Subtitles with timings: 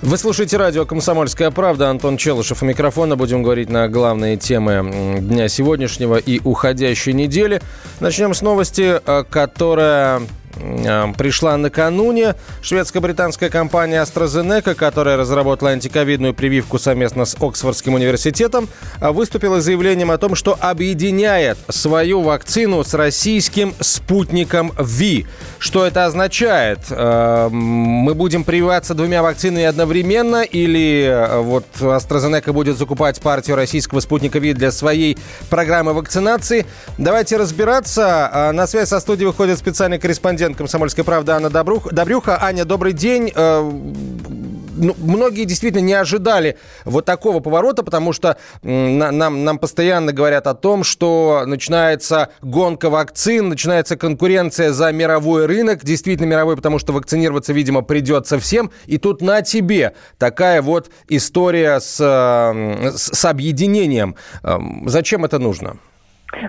[0.00, 1.90] Вы слушаете радио «Комсомольская правда».
[1.90, 3.16] Антон Челышев у микрофона.
[3.16, 7.60] Будем говорить на главные темы дня сегодняшнего и уходящей недели.
[7.98, 10.22] Начнем с новости, э, которая
[11.16, 12.34] пришла накануне.
[12.62, 18.68] Шведско-британская компания AstraZeneca, которая разработала антиковидную прививку совместно с Оксфордским университетом,
[19.00, 25.26] а, выступила заявлением о том, что объединяет свою вакцину с российским спутником Ви.
[25.58, 26.80] Что это означает?
[26.90, 34.00] Э, Мы будем прививаться двумя вакцинами одновременно или э, вот AstraZeneca будет закупать партию российского
[34.00, 35.18] спутника Ви для своей
[35.50, 36.66] программы вакцинации?
[36.96, 38.28] Давайте разбираться.
[38.32, 42.38] А, На связь со студией выходит специальный корреспондент «Комсомольской правды» Анна Добрух- Добрюха.
[42.42, 43.32] Аня, добрый день.
[43.34, 43.62] Э,
[44.80, 50.54] ну, многие действительно не ожидали вот такого поворота, потому что нам, нам постоянно говорят о
[50.54, 57.52] том, что начинается гонка вакцин, начинается конкуренция за мировой рынок, действительно мировой, потому что вакцинироваться,
[57.52, 58.70] видимо, придется всем.
[58.86, 64.14] И тут на тебе такая вот история с, э, с, объединением.
[64.42, 65.76] Эм, Зачем это нужно?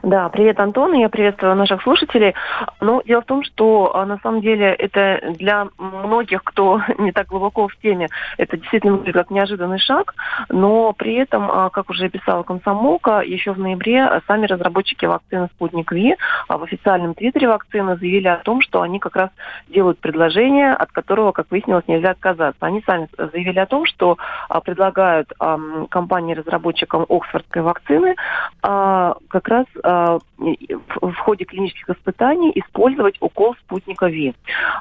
[0.03, 2.35] Да, привет, Антон, я приветствую наших слушателей.
[2.81, 7.27] Ну, дело в том, что а, на самом деле это для многих, кто не так
[7.27, 10.15] глубоко в теме, это действительно выглядит как неожиданный шаг,
[10.49, 15.91] но при этом, а, как уже писала Комсомолка, еще в ноябре сами разработчики вакцины «Спутник
[15.93, 16.15] Ви»
[16.49, 19.29] а, в официальном твиттере вакцины заявили о том, что они как раз
[19.69, 22.65] делают предложение, от которого, как выяснилось, нельзя отказаться.
[22.65, 24.17] Они сами заявили о том, что
[24.65, 28.15] предлагают ам, компании-разработчикам Оксфордской вакцины
[28.61, 34.33] как раз и- в ходе клинических испытаний использовать укол спутника ВИ.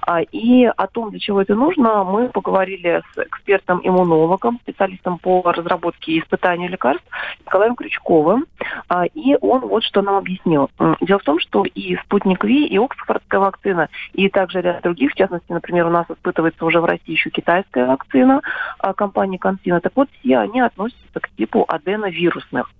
[0.03, 6.13] А, И о том, для чего это нужно, мы поговорили с экспертом-иммунологом, специалистом по разработке
[6.13, 7.05] и испытанию лекарств
[7.47, 8.47] Николаем Крючковым.
[8.89, 10.71] А, И он вот что нам объяснил.
[11.01, 15.17] Дело в том, что и спутник ВИ, и Оксфордская вакцина, и также ряд других, в
[15.17, 18.43] частности, например, у нас испытывается уже в России еще китайская вакцина
[18.79, 19.81] а, компании Консина.
[19.81, 22.71] Так вот, все они относятся к типу аденовирусных.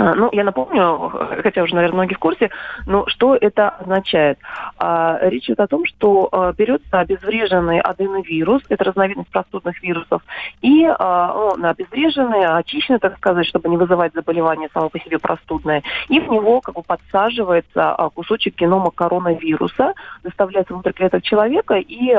[0.00, 1.12] А, Ну, я напомню,
[1.42, 2.50] хотя уже, наверное, многие в курсе,
[2.86, 4.38] но что это означает?
[4.78, 10.22] А, Речь идет о том, что а, берется обезвреженный аденовирус, это разновидность простудных вирусов,
[10.62, 16.20] и он обезвреженный, очищенный, так сказать, чтобы не вызывать заболевание само по себе простудное, и
[16.20, 22.14] в него как бы подсаживается кусочек генома коронавируса, доставляется внутрь клеток человека, и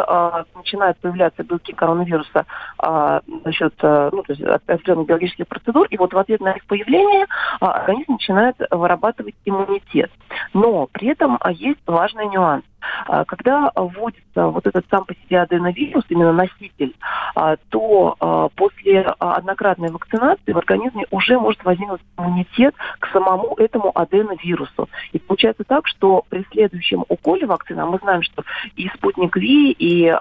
[0.56, 2.46] начинают появляться белки коронавируса
[2.80, 7.26] за счет ну, то есть определенных биологических процедур, и вот в ответ на их появление
[7.72, 10.12] организм начинает вырабатывать иммунитет.
[10.54, 12.64] Но при этом а, есть важный нюанс.
[13.06, 16.96] А, Когда вводится вот этот сам по себе аденовирус, именно носитель,
[17.36, 23.92] а, то а, после однократной вакцинации в организме уже может возникнуть иммунитет к самому этому
[23.94, 24.90] аденовирусу.
[25.12, 28.44] И получается так, что при следующем уколе вакцины, а мы знаем, что
[28.76, 30.14] и спутник Ви, и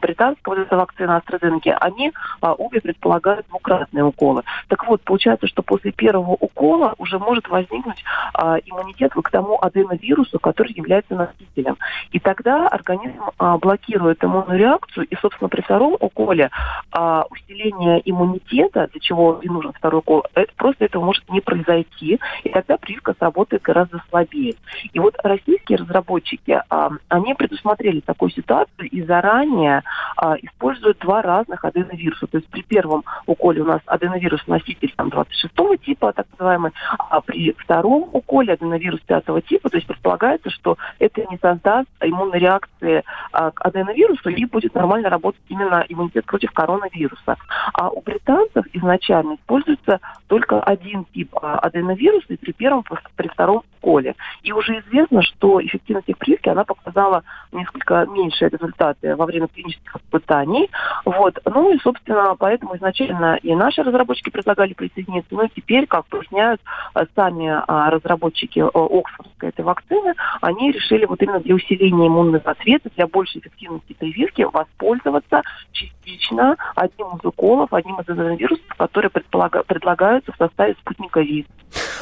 [0.00, 4.42] британская вот эта вакцина AstraZeneca, они обе предполагают двукратные уколы.
[4.68, 8.02] Так вот, получается, что после первого укола уже может возникнуть
[8.34, 11.76] иммунитет к тому аденовирусу, который является носителем.
[12.12, 16.50] И тогда организм а, блокирует иммунную реакцию, и, собственно, при втором уколе
[16.90, 22.18] а, усиление иммунитета, для чего и нужен второй укол, это, просто этого может не произойти,
[22.44, 24.54] и тогда прививка сработает гораздо слабее.
[24.92, 29.82] И вот российские разработчики, а, они предусмотрели такую ситуацию и заранее
[30.16, 32.26] а, используют два разных аденовируса.
[32.26, 35.54] То есть при первом уколе у нас аденовирус-носитель там, 26
[35.84, 41.24] типа, так называемый, а при втором уколе аденовирус 5 типа, то есть предполагается, что это
[41.30, 47.36] не создаст иммунной реакции а, к аденовирусу и будет нормально работать именно иммунитет против коронавируса.
[47.72, 52.84] А у британцев изначально используется только один тип а, аденовируса и при первом,
[53.16, 54.14] при втором уколе.
[54.42, 57.22] И уже известно, что эффективность их прививки, она показала
[57.52, 60.70] несколько меньшие результаты во время клинических испытаний.
[61.04, 61.38] Вот.
[61.44, 66.60] Ну и, собственно, поэтому изначально и наши разработчики предлагали присоединиться, но теперь, как поясняют
[66.94, 72.50] а, сами а, разработчики а, Оксфордской этой вакцины, они решили вот именно для усиления иммунного
[72.50, 75.42] ответа, для большей эффективности прививки воспользоваться
[75.72, 81.46] частично одним из уколов, одним из аденовирусов, которые предполага- предлагаются в составе спутника ВИЗ.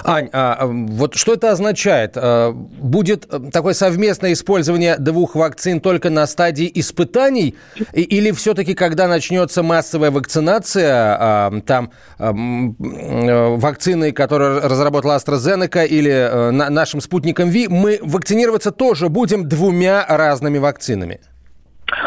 [0.06, 2.12] Ань, а вот что это означает?
[2.14, 7.56] А, будет такое совместное использование двух вакцин только на стадии испытаний?
[7.92, 17.00] Или все-таки, когда начнется массовая вакцинация, а, там вакцины, которые разработала AstraZeneca или э, нашим
[17.00, 21.20] спутником Ви, мы вакцинироваться тоже будем двумя разными вакцинами?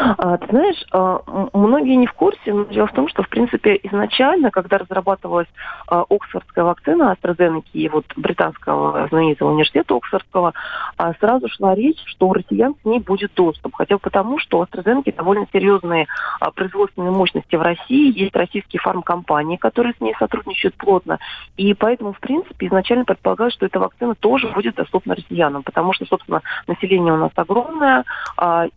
[0.00, 1.20] А, ты знаешь, а,
[1.52, 5.48] многие не в курсе, но дело в том, что, в принципе, изначально, когда разрабатывалась
[5.88, 10.54] а, Оксфордская вакцина AstraZeneca и вот британского знаменитого университета Оксфордского,
[11.20, 13.74] сразу шла речь, что у россиян к ней будет доступ.
[13.74, 16.06] Хотя бы потому, что у AstraZeneca довольно серьезные
[16.54, 21.18] производственные мощности в России, есть российские фармкомпании, которые с ней сотрудничают плотно,
[21.56, 26.06] и поэтому, в принципе, изначально предполагалось, что эта вакцина тоже будет доступна россиянам, потому что,
[26.06, 28.04] собственно, население у нас огромное,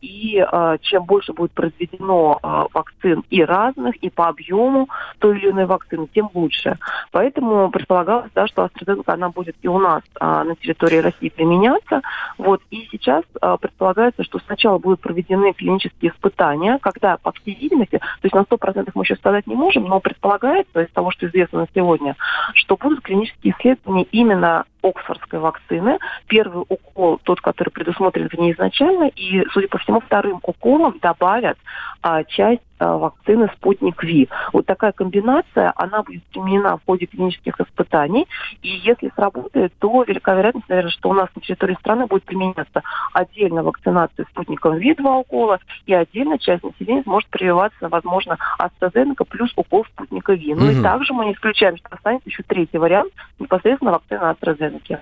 [0.01, 0.45] и
[0.81, 4.89] чем больше будет произведено э, вакцин и разных, и по объему
[5.19, 6.77] той или иной вакцины, тем лучше.
[7.11, 12.01] Поэтому предполагалось, да, что AstraZeneca она будет и у нас э, на территории России применяться.
[12.37, 12.61] Вот.
[12.71, 18.23] И сейчас э, предполагается, что сначала будут проведены клинические испытания, когда, по всей видимости, то
[18.23, 21.67] есть на 100% мы еще сказать не можем, но предполагается, из того, что известно на
[21.73, 22.15] сегодня,
[22.53, 25.97] что будут клинические исследования именно Оксфордской вакцины.
[26.27, 31.57] Первый укол, тот, который предусмотрен в ней изначально, и, судя по всему, вторым уколом добавят
[32.01, 34.29] а, часть вакцины «Спутник Ви».
[34.51, 38.27] Вот такая комбинация, она будет применена в ходе клинических испытаний,
[38.61, 42.81] и если сработает, то велика вероятность, наверное, что у нас на территории страны будет применяться
[43.13, 49.51] отдельно вакцинация «Спутником Ви» два укола, и отдельно часть населения сможет прививаться, возможно, AstraZeneca плюс
[49.55, 50.53] укол «Спутника Ви».
[50.53, 50.71] Ну угу.
[50.71, 54.99] и также мы не исключаем, что останется еще третий вариант, непосредственно вакцина AstraZeneca.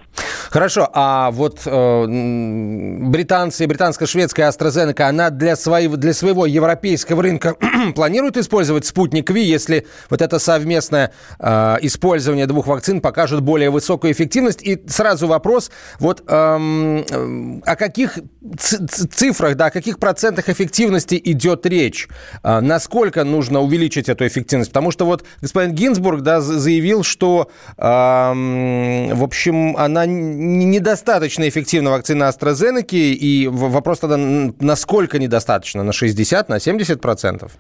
[0.52, 7.56] Хорошо, а вот э, британцы, британско-шведская AstraZeneca, она для, своего, для своего европейского рынка
[7.96, 14.12] планирует использовать спутник Ви, если вот это совместное э, использование двух вакцин покажет более высокую
[14.12, 14.62] эффективность?
[14.62, 18.20] И сразу вопрос, вот эм, о каких
[18.60, 22.10] цифрах, да, о каких процентах эффективности идет речь?
[22.44, 24.72] Э, насколько нужно увеличить эту эффективность?
[24.72, 30.06] Потому что вот господин Гинзбург да, заявил, что, э, в общем, она
[30.42, 35.84] недостаточно эффективна вакцина AstraZeneca, и вопрос тогда, насколько недостаточно?
[35.84, 37.52] На 60, на 70 процентов?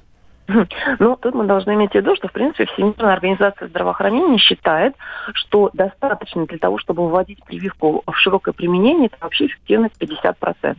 [1.00, 4.96] Ну, тут мы должны иметь в виду, что, в принципе, Всемирная организация здравоохранения считает,
[5.34, 10.78] что достаточно для того, чтобы вводить прививку в широкое применение, это вообще эффективность 50%.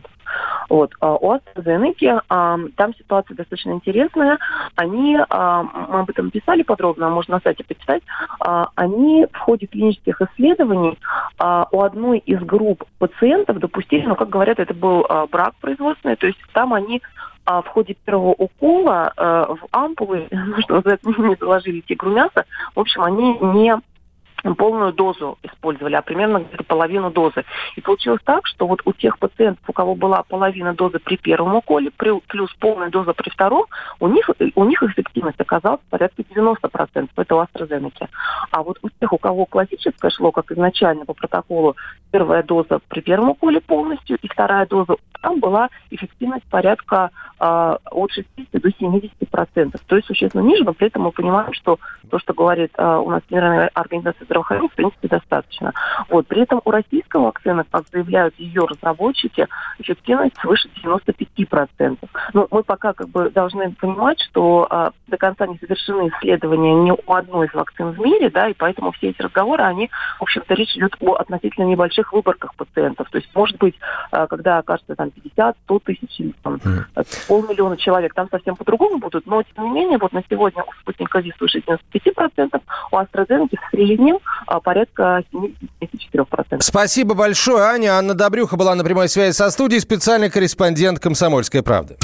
[0.69, 0.91] Вот.
[0.99, 4.37] А у AstraZeneca а, там ситуация достаточно интересная.
[4.75, 8.03] Они, а, мы об этом писали подробно, можно на сайте почитать,
[8.39, 10.97] они в ходе клинических исследований
[11.39, 16.39] у одной из групп пациентов допустили, ну, как говорят, это был брак производственный, то есть
[16.53, 17.01] там они
[17.45, 20.27] а в ходе первого укола э, в ампулы,
[20.59, 22.45] что называется, не заложили тигру мяса.
[22.75, 23.75] В общем, они не
[24.55, 27.45] полную дозу использовали, а примерно где-то половину дозы.
[27.75, 31.55] И получилось так, что вот у тех пациентов, у кого была половина дозы при первом
[31.55, 33.65] уколе, плюс полная доза при втором,
[33.99, 38.07] у них, у них эффективность оказалась порядка 90%, это у AstraZeneca.
[38.51, 41.75] А вот у тех, у кого классическое шло, как изначально по протоколу,
[42.11, 48.11] первая доза при первом уколе полностью и вторая доза, там была эффективность порядка э, от
[48.11, 49.79] 60 до 70%.
[49.87, 51.79] То есть существенно ниже, но при этом мы понимаем, что
[52.09, 55.73] то, что говорит э, у нас Всемирная организация здравоохранения, в принципе, достаточно.
[56.09, 56.27] Вот.
[56.27, 59.47] При этом у российской вакцины, как заявляют ее разработчики,
[59.79, 61.97] эффективность свыше 95%.
[62.33, 66.91] Но мы пока как бы должны понимать, что э, до конца не завершены исследования ни
[66.91, 69.89] у одной из вакцин в мире, да, и поэтому все эти разговоры, они,
[70.19, 73.09] в общем-то, речь идет о относительно небольших выборках пациентов.
[73.09, 73.75] То есть, может быть,
[74.11, 77.27] э, когда окажется там 50, 100 тысяч или там, mm.
[77.27, 81.19] полмиллиона человек, там совсем по-другому будут, но, тем не менее, вот на сегодня у спутника
[81.19, 82.61] ВИ свыше 95%,
[82.91, 84.22] у AstraZeneca в среднем а,
[84.63, 86.61] порядка 74%.
[86.61, 87.97] Спасибо большое, Аня.
[87.97, 91.97] Анна Добрюха была на прямой связи со студией, специальный корреспондент «Комсомольской правды».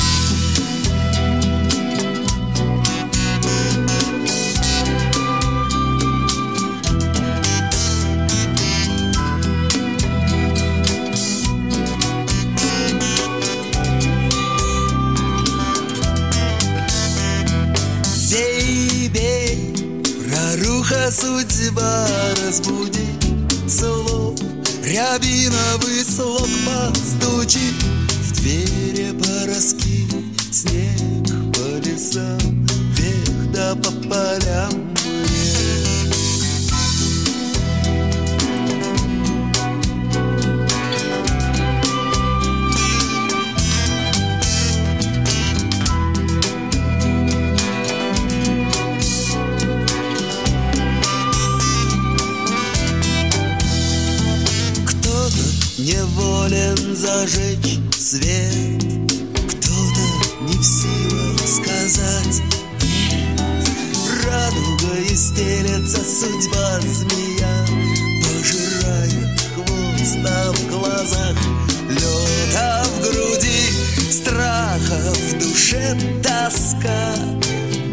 [21.20, 22.08] Судьба
[22.46, 23.24] разбудит
[23.68, 24.40] слов
[24.84, 27.76] Рябиновый слог постучит
[28.24, 30.08] В двери пороски
[30.52, 33.92] Снег по лесам Вверх да по
[56.50, 58.84] волен зажечь свет.
[59.48, 60.06] Кто-то
[60.42, 62.42] не в силах сказать.
[62.82, 63.42] Нет
[64.26, 67.66] Радугой стелется судьба змея
[68.24, 71.36] Пожирает хвост, а в глазах.
[71.90, 77.14] Лед А в груди страха, в душе тоска.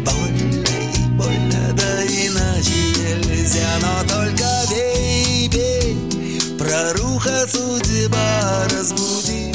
[0.05, 3.67] Больно и больно, да иначе нельзя.
[3.81, 5.97] Но только бей, бей,
[6.57, 7.86] проруха судьба
[8.87, 9.53] разбуди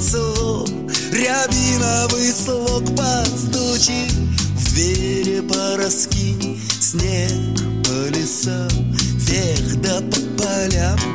[0.00, 4.08] Слом, рябиновый слог подстучи
[4.56, 8.68] В двери пороски, снег по лесам.
[9.16, 11.13] Вверх да по полям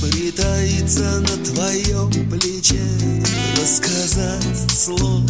[0.00, 2.82] притаиться на твоем плече
[3.60, 5.22] Рассказать слов,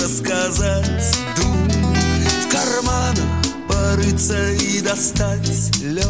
[0.00, 3.46] рассказать дум В карманах
[3.96, 6.04] порыться и достать лед.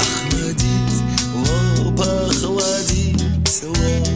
[0.00, 1.02] Охладить
[1.34, 4.08] лоб, охладить лоб.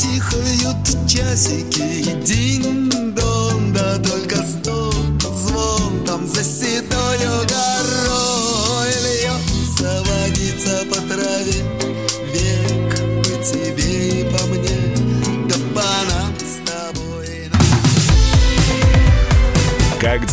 [0.00, 3.45] Тихо бьют часики, динь-дон Да